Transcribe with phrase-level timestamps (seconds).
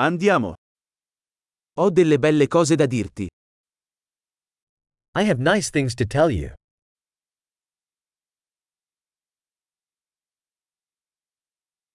[0.00, 0.54] Andiamo.
[1.74, 3.26] Ho delle belle cose da dirti.
[5.16, 6.52] I have nice things to tell you.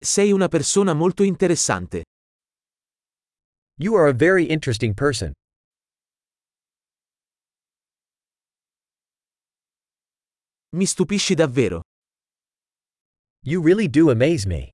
[0.02, 2.04] Sei una persona molto interessante.
[3.80, 5.32] You are a very interesting person.
[10.76, 11.82] Mi stupisci davvero.
[13.46, 14.72] You really do amaze me.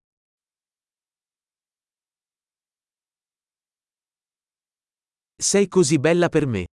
[5.42, 6.66] Sei così bella per me.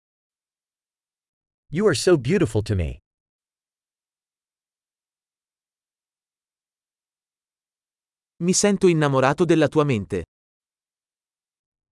[1.71, 2.99] You are so beautiful to me.
[8.43, 10.25] Mi sento innamorato della tua mente.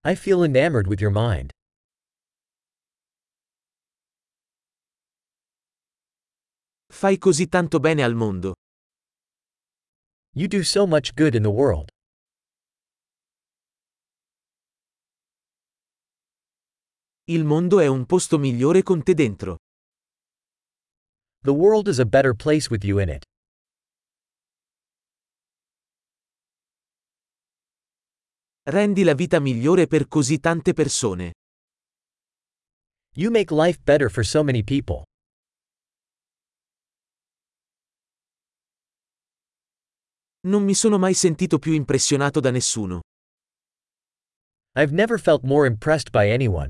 [0.04, 1.52] I feel enamored with your mind.
[6.92, 8.54] Fai così tanto bene al mondo.
[10.34, 11.95] You do so much good in the world.
[17.28, 19.58] Il mondo è un posto migliore con te dentro.
[21.41, 23.24] The world is a better place with you in it.
[28.68, 31.34] Rendi la vita migliore per così tante persone.
[33.16, 35.04] You make life better for so many people.
[40.42, 43.02] Non mi sono mai sentito più impressionato da nessuno.
[44.76, 46.70] I've never felt more impressed by anyone.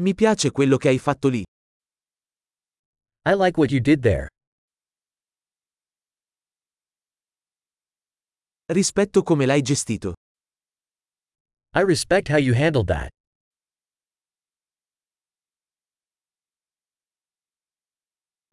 [0.00, 1.44] Mi piace quello che hai fatto lì.
[3.26, 4.28] I like what you did there.
[8.72, 10.14] Rispetto come l'hai gestito.
[11.74, 13.10] I respect how you handled that.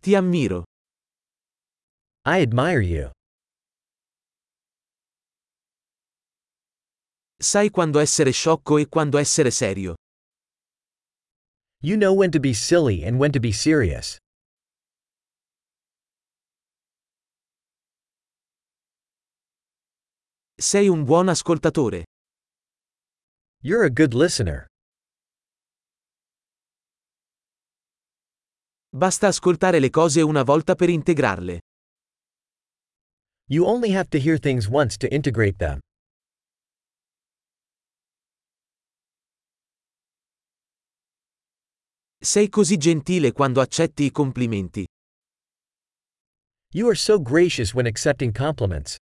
[0.01, 0.65] Ti ammiro.
[2.25, 3.09] I admire you.
[7.39, 9.95] Sai quando essere sciocco e quando essere serio.
[11.79, 14.17] You know when to be silly and when to be serious.
[20.59, 22.03] Sei un buon ascoltatore.
[23.61, 24.65] You're a good listener.
[28.89, 31.59] Basta ascoltare le cose una volta per integrarle.
[33.47, 35.79] You only have to hear things once to integrate them.
[42.19, 44.85] Sei così gentile quando accetti i complimenti.
[46.73, 48.97] You are so gracious when accepting compliments.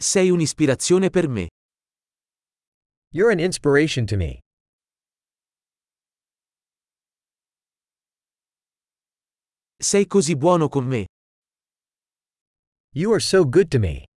[0.00, 1.48] Sei un'ispirazione per me.
[3.12, 4.40] You're an inspiration to me.
[9.80, 11.06] Sei così buono con me.
[12.94, 14.07] You are so good to me.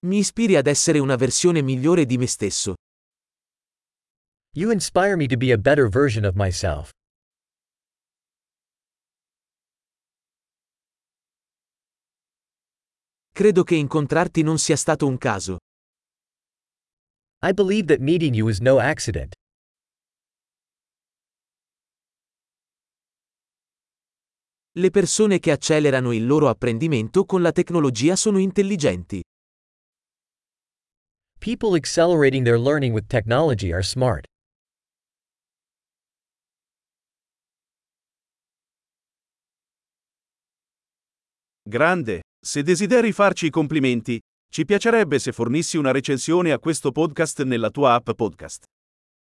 [0.00, 2.74] Mi ispiri ad essere una versione migliore di me stesso.
[4.54, 6.90] You inspire me to be a better version of myself.
[13.32, 15.58] Credo che incontrarti non sia stato un caso.
[17.42, 19.34] I believe that meeting you is no accident.
[24.72, 29.22] Le persone che accelerano il loro apprendimento con la tecnologia sono intelligenti.
[31.38, 34.24] People accelerating their learning with technology are smart.
[41.68, 42.20] Grande.
[42.40, 47.70] Se desideri farci i complimenti, ci piacerebbe se fornissi una recensione a questo podcast nella
[47.70, 48.64] tua app podcast.